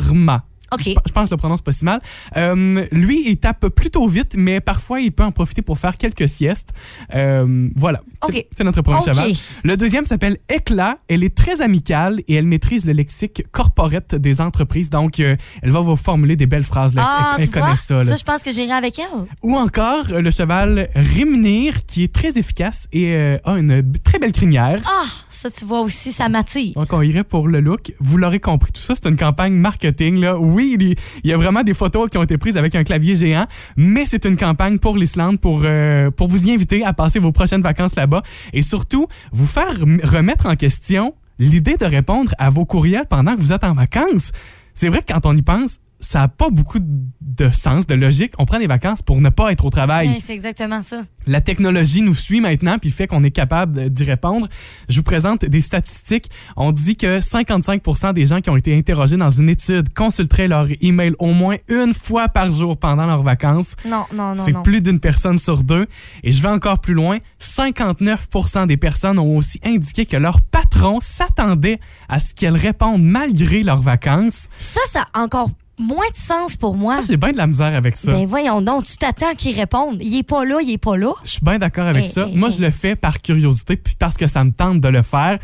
[0.00, 0.49] Charma.
[0.72, 0.80] OK.
[0.84, 2.00] Je, je pense que je le prononce pas si mal.
[2.36, 6.28] Euh, lui, il tape plutôt vite, mais parfois, il peut en profiter pour faire quelques
[6.28, 6.70] siestes.
[7.14, 8.00] Euh, voilà.
[8.28, 8.46] C'est- OK.
[8.56, 9.04] C'est notre premier OK.
[9.04, 9.32] cheval.
[9.64, 10.98] Le deuxième s'appelle Eclat.
[11.08, 14.90] Elle est très amicale et elle maîtrise le lexique corporate des entreprises.
[14.90, 16.94] Donc, euh, elle va vous formuler des belles phrases.
[16.94, 17.02] là.
[17.04, 17.76] Ah, elle elle tu connaît vois?
[17.76, 17.94] ça.
[17.96, 18.04] là.
[18.04, 19.26] Ça, je pense que j'irai avec elle.
[19.42, 24.76] Ou encore le cheval Rimnir, qui est très efficace et a une très belle crinière.
[24.86, 26.72] Ah, ça, tu vois aussi, ça m'attire.
[26.74, 27.92] Donc, on irait pour le look.
[28.00, 30.16] Vous l'aurez compris, tout ça, c'est une campagne marketing.
[30.20, 30.38] Là.
[30.38, 33.16] Oui, oui, il y- a vraiment des photos qui ont été prises avec un clavier
[33.16, 33.46] géant,
[33.76, 37.32] mais c'est une campagne pour l'Islande pour, euh, pour vous y inviter à passer vos
[37.32, 42.66] prochaines vacances là-bas et surtout vous faire remettre en question l'idée de répondre à vos
[42.66, 44.32] courriels pendant que vous êtes en vacances.
[44.74, 48.32] C'est vrai que quand on y pense, ça n'a pas beaucoup de sens, de logique.
[48.38, 50.08] On prend des vacances pour ne pas être au travail.
[50.08, 51.02] Ouais, c'est exactement ça.
[51.26, 54.48] La technologie nous suit maintenant puis fait qu'on est capable d'y répondre.
[54.88, 56.30] Je vous présente des statistiques.
[56.56, 60.66] On dit que 55 des gens qui ont été interrogés dans une étude consulteraient leur
[60.80, 63.76] email au moins une fois par jour pendant leurs vacances.
[63.86, 65.86] Non, non, non, C'est plus d'une personne sur deux.
[66.24, 67.18] Et je vais encore plus loin.
[67.40, 73.62] 59% des personnes ont aussi indiqué que leur patron s'attendait à ce qu'elles répondent malgré
[73.62, 74.48] leurs vacances.
[74.58, 76.96] Ça, ça encore moins de sens pour moi.
[76.96, 78.12] Ça, j'ai bien de la misère avec ça.
[78.12, 79.98] Ben voyons donc, tu t'attends qu'il réponde.
[80.00, 81.12] Il est pas là, il est pas là.
[81.24, 82.26] Je suis bien d'accord avec Eh, ça.
[82.30, 82.56] eh, Moi, eh.
[82.56, 85.38] je le fais par curiosité puis parce que ça me tente de le faire.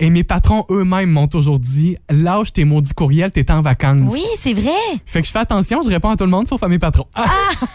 [0.00, 4.10] Et mes patrons eux-mêmes m'ont toujours dit lâche tes maudits courriels, t'es en vacances.
[4.12, 4.70] Oui, c'est vrai.
[5.06, 7.06] Fait que je fais attention, je réponds à tout le monde sauf à mes patrons.
[7.14, 7.24] Ah,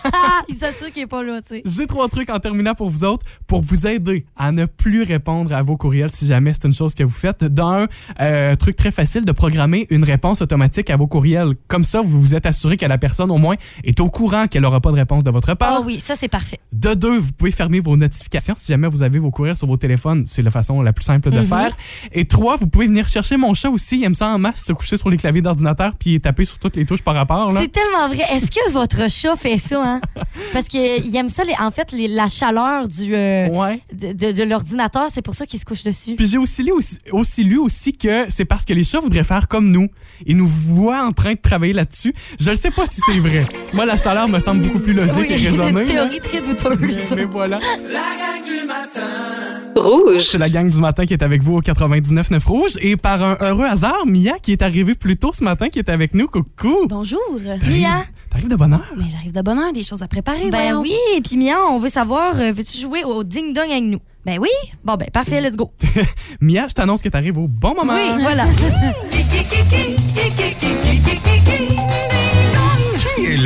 [0.05, 1.61] Ah, il s'assure qu'il est pas là, tu sais.
[1.65, 5.53] J'ai trois trucs en terminant pour vous autres pour vous aider à ne plus répondre
[5.53, 7.43] à vos courriels si jamais c'est une chose que vous faites.
[7.43, 7.87] D'un,
[8.19, 11.53] euh, truc très facile de programmer une réponse automatique à vos courriels.
[11.67, 14.63] Comme ça, vous vous êtes assuré que la personne au moins est au courant qu'elle
[14.63, 15.77] n'aura pas de réponse de votre part.
[15.79, 16.59] Ah oui, ça, c'est parfait.
[16.73, 19.77] De deux, vous pouvez fermer vos notifications si jamais vous avez vos courriels sur vos
[19.77, 20.25] téléphones.
[20.27, 21.45] C'est la façon la plus simple de Mhm.
[21.45, 21.77] faire.
[22.11, 23.97] Et trois, vous pouvez venir chercher mon chat aussi.
[23.97, 26.75] Il aime ça en masse, se coucher sur les claviers d'ordinateur puis taper sur toutes
[26.75, 27.51] les touches par rapport.
[27.57, 28.23] C'est tellement vrai.
[28.33, 30.01] Est-ce que votre chat fait ça, hein?
[30.53, 33.79] Parce qu'il aime ça, les- en fait, les- la chaleur du, euh, Ouais.
[33.93, 36.15] de, de- de l'ordinateur, c'est pour ça qu'il se couche dessus.
[36.15, 39.23] Puis j'ai aussi lu aussi, aussi lu aussi que c'est parce que les chats voudraient
[39.23, 39.87] faire comme nous.
[40.25, 41.96] Ils nous voient en train de travailler là-dessus.
[42.39, 43.45] Je ne sais pas si c'est vrai.
[43.73, 45.69] Moi, la chaleur me semble beaucoup plus logique Oui, et c'est raisonnée.
[45.81, 46.07] une là.
[46.07, 46.77] théorie très douteuse.
[47.09, 47.59] Mais, mais voilà.
[49.75, 50.23] Rouge.
[50.25, 52.71] C'est la gang du matin qui est avec vous au 99.9 Rouge.
[52.81, 55.89] Et par un heureux hasard, Mia, qui est arrivée plus tôt ce matin, qui est
[55.89, 56.27] avec nous.
[56.27, 56.87] Coucou.
[56.89, 57.19] Bonjour.
[57.69, 58.93] Mia, T'arrives de bonne heure?
[58.97, 60.49] Mais j'arrive de bonne heure, des choses à préparer.
[60.49, 60.81] ben voyons.
[60.81, 63.99] oui, et puis Mia, on veut savoir, euh, veux-tu jouer au ding-dong avec nous?
[64.27, 64.49] Ben oui.
[64.83, 65.71] Bon, ben parfait, let's go.
[66.41, 67.93] Mia, je t'annonce que t'arrives au bon moment.
[67.93, 68.43] Oui, voilà.
[73.17, 73.37] Qui est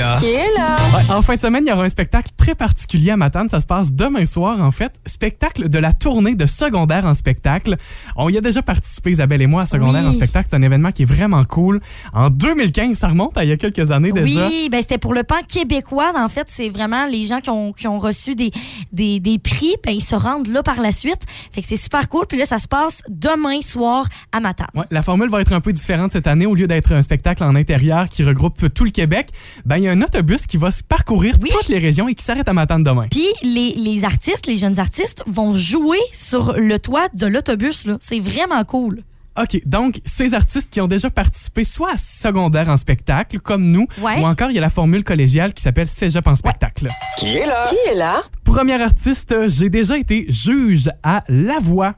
[0.57, 0.75] là?
[0.93, 3.47] Ouais, en fin de semaine, il y aura un spectacle très particulier à Matane.
[3.47, 4.91] Ça se passe demain soir, en fait.
[5.05, 7.77] Spectacle de la tournée de secondaire en spectacle.
[8.17, 10.09] On y a déjà participé, Isabelle et moi, à secondaire Oui.
[10.09, 10.47] en spectacle.
[10.51, 11.79] C'est un événement qui est vraiment cool.
[12.13, 14.47] En 2015, ça remonte à il y a quelques années déjà.
[14.47, 16.11] Oui, ben c'était pour le pan québécois.
[16.17, 18.51] En fait, c'est vraiment les gens qui ont, qui ont reçu des,
[18.91, 21.21] des, des prix, ben ils se rendent là par la suite.
[21.53, 22.25] Fait que c'est super cool.
[22.27, 24.67] Puis là, ça se passe demain soir à Matane.
[24.75, 26.45] Ouais, la formule va être un peu différente cette année.
[26.45, 29.29] Au lieu d'être un spectacle en intérieur qui regroupe tout le Québec,
[29.65, 31.49] ben, il y a un autobus qui va se parcourir Oui.
[31.51, 33.07] toutes les régions et qui s'arrête à Matane demain.
[33.11, 37.85] Puis les, les artistes, les jeunes artistes, vont jouer sur le toit de l'autobus.
[37.85, 37.97] là.
[38.01, 39.03] C'est vraiment cool.
[39.41, 43.87] OK, donc ces artistes qui ont déjà participé soit à secondaire en spectacle, comme nous,
[44.01, 44.19] Ouais.
[44.19, 46.87] ou encore il y a la formule collégiale qui s'appelle Cégep en spectacle.
[47.17, 47.65] Qui est là?
[47.69, 48.21] Qui est là?
[48.43, 51.95] Premier artiste, j'ai déjà été juge à La Voix.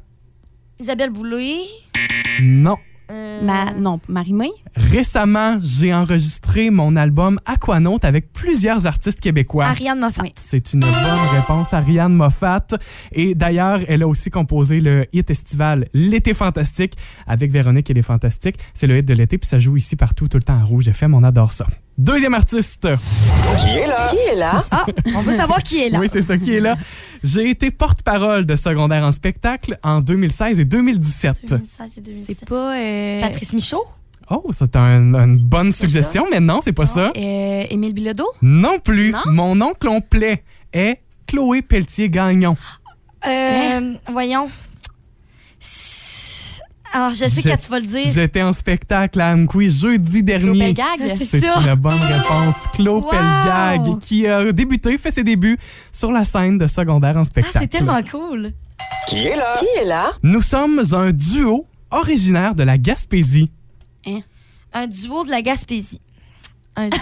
[0.80, 1.58] Isabelle Boulay.
[2.44, 2.78] Non.
[3.12, 4.50] Euh, Ma, non, Marie-Mé.
[4.76, 9.66] Récemment, j'ai enregistré mon album Aquanaut avec plusieurs artistes québécois.
[9.66, 10.24] Ariane Moffat.
[10.36, 12.68] C'est une bonne réponse, Ariane Moffat.
[13.12, 16.94] Et d'ailleurs, elle a aussi composé le hit estival L'été fantastique
[17.28, 18.58] avec Véronique et les Fantastiques.
[18.74, 20.88] C'est le hit de l'été, puis ça joue ici partout, tout le temps en rouge
[20.88, 21.14] FM.
[21.14, 21.66] On adore ça.
[21.98, 22.88] Deuxième artiste.
[23.62, 24.08] Qui est là?
[24.10, 24.66] Qui est là?
[24.72, 26.00] Ah, on veut savoir qui est là.
[26.00, 26.76] Oui, c'est ça qui est là.
[27.24, 31.42] J'ai été porte-parole de secondaire en spectacle en 2016 et 2017.
[31.48, 32.38] 2016 et 2017.
[32.40, 32.76] C'est pas.
[32.78, 33.84] euh, Patrice Michaud?
[34.30, 37.12] Oh, c'est un- une bonne suggestion, mais non, c'est pas ça.
[37.16, 38.28] euh, Émile Bilodeau?
[38.42, 39.12] Non plus.
[39.12, 39.20] Non?
[39.28, 42.58] Mon nom complet est Chloé Pelletier-Gagnon.
[43.28, 44.50] Euh, Voyons.
[46.94, 48.06] Alors, je sais que tu vas le dire.
[48.08, 50.74] J'étais en spectacle à Amqui jeudi dernier.
[50.74, 51.16] Pelgag.
[51.18, 52.66] C'est une bonne réponse.
[52.80, 53.10] Wow!
[53.10, 55.58] Pelgag, qui a débuté, fait ses débuts
[55.92, 57.58] sur la scène de secondaire en Ah, spectacle.
[57.62, 58.52] c'est tellement cool.
[59.10, 59.56] Qui est là?
[59.60, 60.12] Qui est là?
[60.22, 63.50] Nous sommes un duo originaire de la Gaspésie.
[64.76, 66.02] Un duo de la Gaspésie.
[66.76, 66.98] Un duo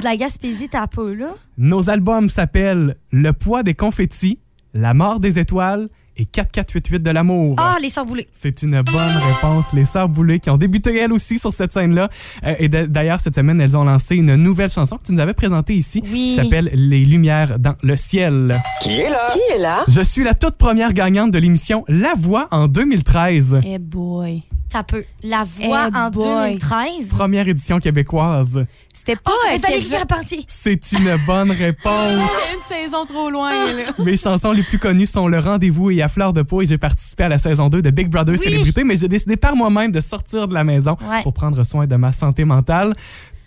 [0.00, 1.34] de la Gaspésie, t'as peu, là.
[1.56, 4.38] Nos albums s'appellent Le poids des confettis,
[4.74, 7.56] La mort des étoiles et 4488 de l'amour.
[7.58, 8.26] Ah, les sœurs boulées.
[8.32, 9.72] C'est une bonne réponse.
[9.72, 12.08] Les Sœurs Boulay qui ont débuté elles aussi sur cette scène-là.
[12.44, 15.20] Euh, et d'a- d'ailleurs, cette semaine, elles ont lancé une nouvelle chanson que tu nous
[15.20, 16.02] avais présentée ici.
[16.10, 16.28] Oui.
[16.30, 18.52] Qui s'appelle Les Lumières dans le ciel.
[18.82, 19.28] Qui est là?
[19.32, 19.84] Qui est là?
[19.88, 23.60] Je suis la toute première gagnante de l'émission La Voix en 2013.
[23.66, 24.42] Eh boy.
[24.68, 25.04] T'as peu.
[25.22, 26.58] La voix Eh en boy.
[26.58, 27.08] 2013.
[27.10, 28.66] Première édition québécoise.
[28.92, 29.30] C'était pas.
[29.46, 30.44] Valérie Kevin- Carpentier.
[30.48, 32.20] C'est une bonne réponse.
[32.52, 33.82] une saison trop loin, là.
[34.04, 36.78] Mes chansons les plus connues sont Le Rendez-vous et À Fleur de Peau et j'ai
[36.78, 38.38] participé à la saison 2 de Big Brother Oui.
[38.38, 41.22] Célébrité, mais j'ai décidé par moi-même de sortir de la maison Ouais.
[41.22, 42.92] pour prendre soin de ma santé mentale.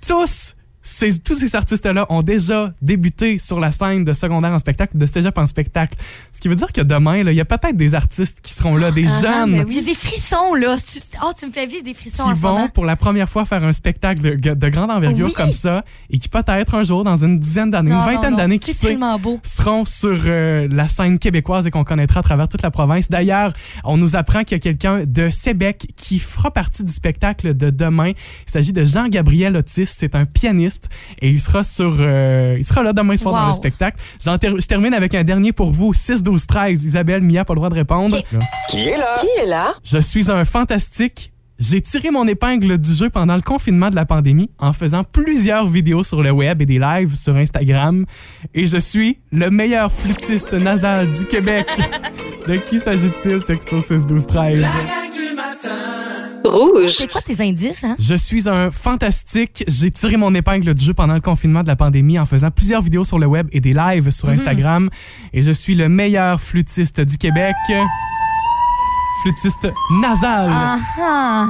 [0.08, 4.98] tous ces, tous ces artistes-là ont déjà débuté sur la scène de secondaire en spectacle,
[4.98, 5.96] de cégep en spectacle.
[6.32, 8.92] Ce qui veut dire que demain, il y a peut-être des artistes qui seront là,
[8.92, 9.72] des Ah, jeunes oui.
[9.74, 10.78] J'ai des frissons, là.
[11.24, 12.68] Oh, tu me fais vivre des frissons en qui ce vont moment.
[12.70, 15.34] pour la première fois faire un spectacle de, de grande envergure Oui.
[15.34, 18.74] comme ça et qui peut-être un jour, dans une dizaine d'années, une vingtaine d'années, qui
[18.74, 18.98] sait,
[19.44, 23.10] seront sur euh, la scène québécoise et qu'on connaîtra à travers toute la province.
[23.10, 23.52] D'ailleurs,
[23.84, 27.70] on nous apprend qu'il y a quelqu'un de Sébec qui fera partie du spectacle de
[27.70, 28.10] demain.
[28.12, 29.86] Il s'agit de Jean-Gabriel Otis.
[29.88, 30.69] C'est un pianiste
[31.22, 33.98] et il sera sur, euh, il sera là demain soir dans le spectacle.
[34.40, 35.94] Ter- je termine avec un dernier pour vous.
[35.94, 36.86] 6, 12, 13.
[36.86, 38.18] Isabelle, Mia, pas le droit de répondre.
[38.70, 39.16] Qui est là?
[39.20, 39.74] Qui est là?
[39.84, 41.32] Je suis un fantastique.
[41.58, 45.68] J'ai tiré mon épingle du jeu pendant le confinement de la pandémie en faisant plusieurs
[45.68, 48.06] vidéos sur le web et des lives sur Instagram.
[48.54, 51.68] Et je suis le meilleur flûtiste nasal du Québec.
[52.48, 54.66] De qui s'agit-il, texto 6 12 13?
[56.46, 56.92] Rouge.
[56.96, 57.96] C'est quoi tes indices, hein?
[58.00, 59.64] Je suis un fantastique.
[59.68, 62.82] J'ai tiré mon épingle du jeu pendant le confinement de la pandémie en faisant plusieurs
[62.82, 64.90] vidéos sur le web et des lives sur Instagram.
[65.34, 67.56] Et je suis le meilleur flûtiste du Québec.
[69.22, 69.68] Flûtiste
[70.02, 70.50] nasal.
[70.50, 71.48] Ah ah.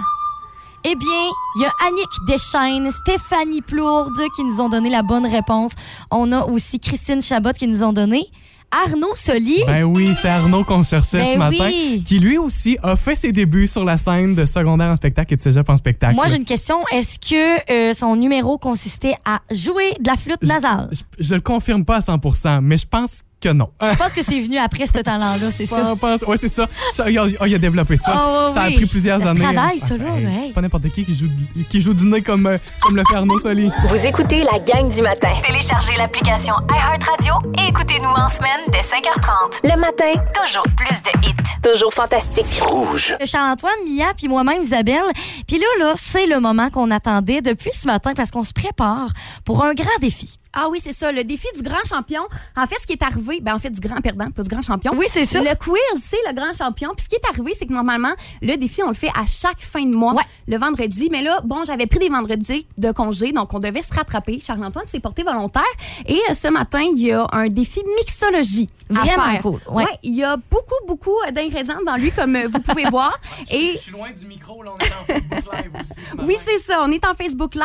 [0.86, 5.25] Eh bien, il y a Annick Deschaines, Stéphanie Plourde qui nous ont donné la bonne
[5.25, 5.73] réponse.
[6.10, 8.23] On a aussi Christine Chabot qui nous ont donné.
[8.71, 9.63] Arnaud Soli.
[9.65, 12.03] Ben oui, c'est Arnaud qu'on cherchait Ben ce matin, oui.
[12.05, 15.38] qui lui aussi a fait ses débuts sur la scène de secondaire en spectacle et
[15.38, 16.15] de cégep en spectacle.
[16.15, 16.77] Moi, j'ai une question.
[16.91, 20.89] Est-ce que euh, son numéro consistait à jouer de la flûte Je- nasale?
[20.91, 23.69] Je, je le confirme pas à 100%, mais je pense que non.
[23.82, 25.93] Je pense que c'est venu après ce talent-là, c'est ça.
[25.93, 26.67] Je pense- ouais, c'est ça.
[26.93, 28.13] Ça, il, a, il a développé ça.
[28.17, 28.75] Oh, ça a oui.
[28.75, 29.39] pris plusieurs Ça années.
[29.41, 30.52] travaille, Ah, ça, là, ouais.
[30.54, 31.28] Pas n'importe qui qui joue,
[31.69, 33.71] qui joue du nez comme, euh, comme le fait Arnaud Soli.
[33.88, 35.32] Vous écoutez la gang du matin.
[35.45, 39.62] Téléchargez l'application iHeartRadio et écoutez-nous en semaine dès 5h30.
[39.63, 41.34] Le matin, toujours plus de hits.
[41.63, 42.60] Toujours fantastique.
[42.62, 43.15] Rouge.
[43.25, 45.04] Charles-Antoine, Mia, puis moi-même, Isabelle.
[45.47, 49.10] Puis là, là, c'est le moment qu'on attendait depuis ce matin parce qu'on se prépare
[49.45, 50.38] pour un grand défi.
[50.54, 52.21] Ah oui, c'est ça, le défi du grand champion.
[52.58, 54.62] En fait, ce qui est arrivé, ben en fait, du grand perdant, pas du grand
[54.62, 54.92] champion.
[54.98, 55.39] Oui, c'est ça.
[55.42, 56.92] Le quiz, c'est le grand champion.
[56.96, 59.60] Puis ce qui est arrivé, c'est que normalement, le défi, on le fait à chaque
[59.62, 60.24] fin de mois, Ouais.
[60.48, 61.10] le vendredi.
[61.12, 64.39] Mais là, bon, j'avais pris des vendredis de congé, donc on devait se rattraper.
[64.39, 65.63] Charles-Antoine s'est porté volontaire.
[66.08, 68.68] Et euh, ce matin, il y a un défi mixologie.
[68.89, 69.41] À Vraiment faire.
[69.41, 69.86] cool, ouais.
[70.04, 73.17] il y a beaucoup, beaucoup d'ingrédients dans lui, comme euh, vous pouvez voir.
[73.52, 76.25] Et suis loin du micro, là, on est en Facebook Live aussi.
[76.28, 76.82] oui, c'est ça.
[76.84, 77.63] On est en Facebook Live.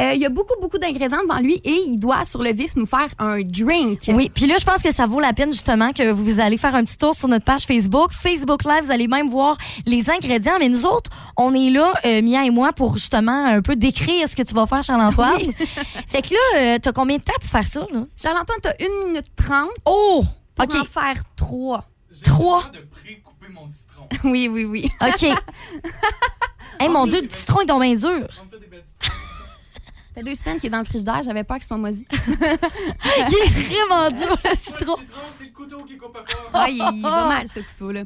[0.00, 2.74] Euh, il y a beaucoup, beaucoup d'ingrédients devant lui et il doit, sur le vif,
[2.76, 4.00] nous faire un drink.
[4.08, 6.74] Oui, puis là, je pense que ça vaut la peine justement que vous allez faire
[6.74, 8.10] un petit tour sur notre page Facebook.
[8.12, 9.56] Facebook Live, vous allez même voir
[9.86, 10.54] les ingrédients.
[10.58, 14.28] Mais nous autres, on est là, euh, Mia et moi, pour justement un peu décrire
[14.28, 15.38] ce que tu vas faire, Charles-Antoine.
[16.08, 18.04] fait que là, euh, t'as combien de temps pour faire ça, là?
[18.20, 18.72] Charles-Antoine, t'as
[19.04, 20.24] 1 minute 30 Oh!
[20.54, 20.74] Pour OK.
[20.74, 21.84] en faire 3.
[22.24, 22.68] Trois?
[22.72, 24.08] de pré-couper mon citron.
[24.24, 24.88] Oui, oui, oui.
[25.00, 25.22] OK.
[26.80, 28.28] hey, mon Dieu, le citron est donc bien dur.
[28.30, 31.22] Ça fait deux semaines qu'il est dans le frigidaire.
[31.24, 32.06] J'avais peur qu'il soit moisi.
[32.12, 34.96] Il est vraiment dur, le citron.
[35.36, 36.24] c'est le couteau qui coupe pas.
[36.52, 38.02] Ah, il, il va mal, ce couteau-là.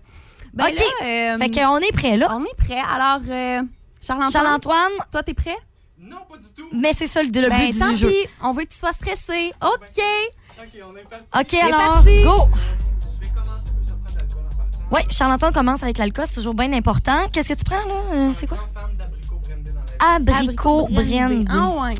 [0.55, 0.79] Ben OK.
[0.79, 0.85] là,
[1.35, 2.29] euh, Fait qu'on est prêt, là.
[2.35, 2.81] on est prêt.
[2.81, 3.63] Alors, euh,
[4.01, 5.57] Charles-Antoine, Charles-Antoine, toi, t'es prêt?
[5.99, 6.67] Non, pas du tout.
[6.73, 8.09] mais c'est ça le, le Ben, but tant du jeu.
[8.09, 8.27] pis.
[8.43, 9.53] On veut que tu sois stressé.
[9.63, 10.03] OK.
[10.61, 11.57] Ok, on est parti.
[11.57, 12.23] OK, alors, parti.
[12.23, 12.31] go!
[13.21, 14.89] Je vais commencer, puis je vais prendre l'alcool en partant.
[14.93, 17.27] Oui, Charles-Antoine commence avec l'alcool, c'est toujours bien important.
[17.33, 17.95] Qu'est-ce que tu prends, là?
[18.15, 18.59] Euh, c'est quoi?
[20.01, 21.45] Abricot brandy.
[21.51, 21.95] Ah ouais.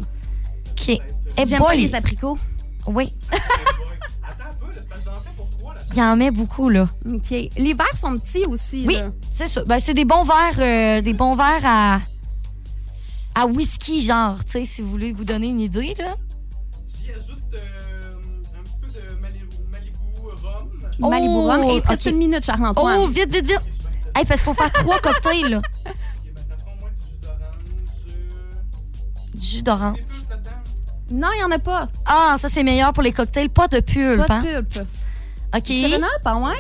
[0.71, 0.89] OK.
[1.37, 2.39] Eh J'aime pas les abricots.
[2.87, 5.81] Oui, Attends un peu, là, c'est parce que j'en fais pour trois, là.
[5.95, 6.89] il en met beaucoup, là.
[7.09, 7.31] OK.
[7.31, 8.85] Les verres sont petits aussi.
[8.87, 9.11] Oui, là.
[9.37, 9.63] c'est ça.
[9.65, 12.01] Ben, c'est des bons verres, euh, des bons verres à,
[13.35, 16.17] à whisky, genre, tu sais, si vous voulez vous donner une idée, là.
[20.99, 21.65] Malibu Rhum.
[21.65, 22.13] Et il te reste OK.
[22.13, 22.99] une minute, Charles-Antoine.
[23.03, 23.61] Oh, vite, vite, vite.
[24.17, 25.59] Hey, parce qu'il faut faire trois cocktails, là.
[25.59, 25.63] Ok,
[26.49, 26.91] ça prend au moins
[29.35, 29.99] du jus d'orange.
[31.11, 31.87] Non, il n'y en a pas.
[32.05, 33.49] Ah, ça, c'est meilleur pour les cocktails.
[33.49, 34.43] Pas de pulpe, Pas hein?
[34.43, 34.87] de pulpe.
[35.57, 35.67] OK.
[35.67, 36.53] Seven Up, ah ouais?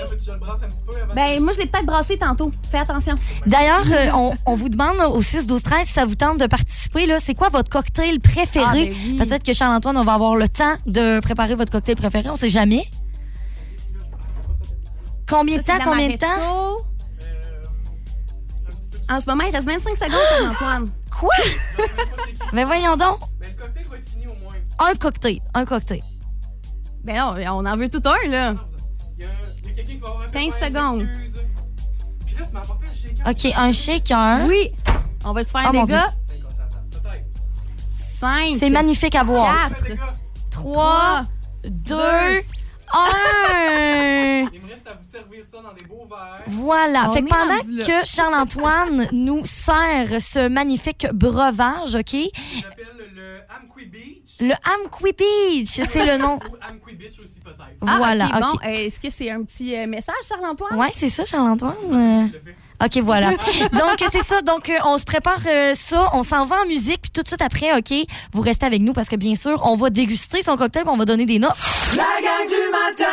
[1.14, 2.50] Ben, moi, je l'ai peut-être brassé tantôt.
[2.70, 3.14] Fais attention.
[3.44, 6.46] D'ailleurs, euh, on, on vous demande au 6, 12, 13 si ça vous tente de
[6.46, 7.04] participer.
[7.04, 8.64] Là, c'est quoi votre cocktail préféré?
[8.66, 9.16] Ah, ben oui.
[9.18, 12.30] Peut-être que Charles-Antoine, on va avoir le temps de préparer votre cocktail préféré.
[12.30, 12.88] On sait jamais.
[15.28, 15.78] Combien de temps?
[15.84, 16.26] Combien de temps?
[16.26, 16.84] l'amaretto.
[19.10, 20.90] En ce moment, il reste 25 secondes, Charles-Antoine.
[21.18, 21.30] Quoi?
[22.52, 23.18] Mais voyons donc.
[23.40, 24.54] Ben, le cocktail va être fini au moins.
[24.90, 25.40] Un cocktail.
[25.54, 26.02] Un cocktail.
[27.04, 28.54] Ben non, on en veut tout un, là.
[29.18, 31.06] Il y a, a quelqu'un qui va avoir un peu 15 faire secondes.
[32.26, 33.26] Puis là, tu m'as apporté un shaker.
[33.30, 34.46] OK, un shaker.
[34.46, 34.72] Oui.
[35.24, 36.12] On va te faire Oh, t'attends.
[36.90, 37.24] Peut-être.
[37.88, 38.56] 5.
[38.60, 39.56] C'est magnifique à voir.
[39.68, 39.74] ça.
[39.74, 39.88] Quatre.
[39.88, 40.12] Les gars,
[40.50, 41.22] 3,
[41.70, 41.94] 2,
[42.92, 44.44] 1.
[44.88, 46.42] À vous servir ça dans des beaux verres.
[46.46, 47.10] Voilà.
[47.10, 52.14] On fait que pendant que Charles-Antoine nous sert ce magnifique breuvage, OK?
[52.14, 54.36] Le Amqui Beach.
[54.40, 56.36] Le Amqui Beach, c'est le nom.
[56.36, 57.58] Ou Amqui Beach aussi peut-être.
[57.86, 58.64] Ah, voilà, ok, bon, ok.
[58.64, 60.78] euh, est-ce que c'est un petit euh, message, Charles-Antoine?
[60.78, 61.74] Ouais, c'est ça, Charles-Antoine.
[61.92, 62.26] Euh,
[62.84, 63.30] OK, voilà.
[63.72, 64.40] Donc, c'est ça.
[64.42, 66.10] Donc, euh, on se prépare euh, ça.
[66.14, 67.02] On s'en va en musique.
[67.02, 67.92] Puis tout de suite après, OK,
[68.32, 70.96] vous restez avec nous parce que, bien sûr, on va déguster son cocktail puis on
[70.96, 71.56] va donner des notes.
[71.96, 73.04] La gang du matin.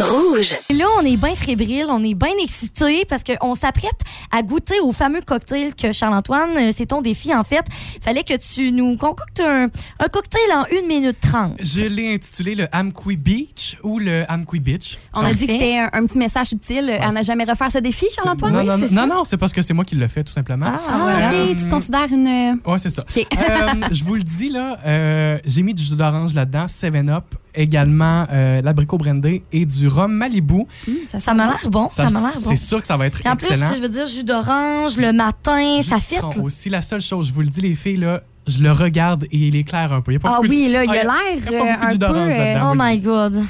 [0.00, 0.54] Rouge.
[0.70, 3.90] Et là, on est bien fébrile, on est bien excité parce qu'on s'apprête
[4.30, 7.64] à goûter au fameux cocktail que Charles-Antoine, euh, c'est ton défi en fait.
[8.02, 11.54] Fallait que tu nous concoctes un, un cocktail en 1 minute 30.
[11.60, 14.98] Je l'ai intitulé le Amqui Beach ou le Amqui Beach.
[15.14, 16.90] On a dit que c'était un, un petit message subtil.
[17.00, 18.52] À n'a jamais refaire ce défi, Charles-Antoine?
[18.52, 19.06] non, Oui, non, c'est non, ça.
[19.06, 20.66] non, c'est parce que c'est moi qui l'ai fait, tout simplement.
[20.66, 21.30] Ah, Ah.
[21.32, 22.60] OK, tu te considères une...
[22.64, 23.02] Ouais, c'est ça.
[23.16, 28.26] Euh, je vous le dis, là, euh, j'ai mis du jus d'orange là-dedans, 7-Up, également
[28.32, 30.66] euh, l'abricot brandé et du rhum Malibu.
[31.06, 32.40] Ça m'a l'air bon, ça, m'a l'air bon.
[32.40, 33.74] C'est sûr que ça va être Puis en plus, excellent.
[33.74, 36.16] je veux dire, jus d'orange le matin, Jus ça fit.
[36.42, 36.68] aussi.
[36.70, 39.56] La seule chose, je vous le dis, les filles, là, je le regarde et il
[39.56, 40.12] éclaire un peu.
[40.12, 41.90] Il y a pas Ah oui, là, il Ah, y a l'air pas euh, un
[41.90, 42.06] jus peu...
[42.06, 42.70] d'orange euh.
[42.70, 43.42] Oh my God.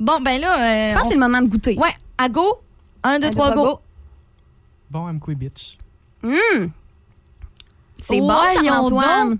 [0.00, 1.76] Bon, ben là, euh, Je pense que c'est le moment de goûter.
[1.78, 2.58] Ouais, à go.
[3.04, 3.70] 1, 2, Un, deux, 3, trois, go.
[3.74, 3.80] go.
[4.90, 5.76] Bon, Amqui Beach.
[7.96, 9.30] C'est bon, Voyons Charles-Antoine.
[9.30, 9.38] donc.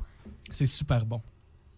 [0.50, 1.20] C'est super bon.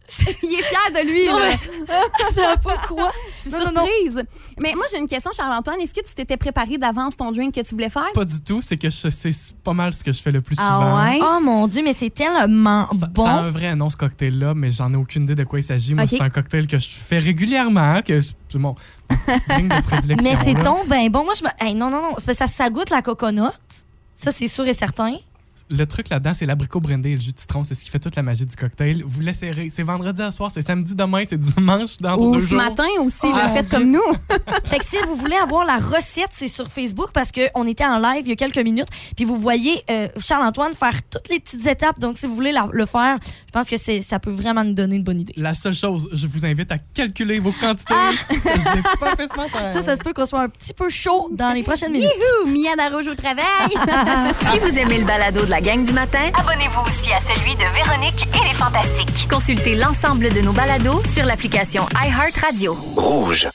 [0.42, 2.56] Il est fier de lui, là.
[2.62, 3.10] pas quoi?
[3.36, 3.86] Je suis Non, non, non.
[3.86, 4.22] surprise.
[4.62, 5.80] Mais moi, j'ai une question, Charles-Antoine.
[5.80, 8.12] Est-ce que tu t'étais préparé d'avance ton drink que tu voulais faire?
[8.14, 10.56] Pas du tout, c'est que je- c'est pas mal ce que je fais le plus
[10.56, 10.68] souvent.
[10.70, 11.18] Ah ouais?
[11.22, 13.24] Oh mon Dieu, mais c'est tellement Ça, bon.
[13.26, 15.94] a un vrai nom, ce cocktail-là, mais j'en ai aucune idée de quoi il s'agit.
[15.94, 18.74] Moi, c'est un cocktail que je fais régulièrement, que c'est mon, mon
[19.16, 20.30] petit drink de prédilection.
[20.30, 21.24] Mais c'est ton ben bon.
[21.24, 21.48] Moi, je me.
[21.60, 22.14] Hey, non, non, non.
[22.18, 23.40] C'est ça, ça goûte la coconut.
[24.14, 25.16] Ça, c'est sûr et certain.
[25.70, 27.64] Le truc là-dedans, c'est l'abricot brandé et le jus de citron.
[27.64, 29.02] C'est ce qui fait toute la magie du cocktail.
[29.06, 29.70] Vous l'essayerez.
[29.70, 32.58] C'est vendredi à soir, c'est samedi demain, c'est dimanche dans Ou deux ce jours.
[32.58, 33.78] matin aussi, Oh, le mon fait Dieu.
[33.78, 34.00] comme nous.
[34.68, 37.98] Fait que si vous voulez avoir la recette, c'est sur Facebook parce qu'on était en
[37.98, 38.88] live il y a quelques minutes.
[39.16, 41.98] Puis vous voyez euh, Charles-Antoine faire toutes les petites étapes.
[41.98, 44.96] Donc, si vous voulez la- le faire, je pense que ça peut vraiment nous donner
[44.96, 45.32] une bonne idée.
[45.36, 47.94] La seule chose, je vous invite à calculer vos quantités.
[48.30, 49.58] Je l'ai pas fait ce matin.
[49.62, 49.70] Ah!
[49.70, 52.10] Ça, ça se peut qu'on soit un petit peu chaud dans les prochaines minutes.
[52.44, 53.44] Youhou, Mia Darouge au travail.
[54.50, 58.28] Si vous aimez le balado de gang du matin, abonnez-vous aussi à celui de Véronique
[58.34, 59.28] et les Fantastiques.
[59.30, 62.76] Consultez l'ensemble de nos balados sur l'application iHeartRadio.
[62.96, 63.48] Rouge.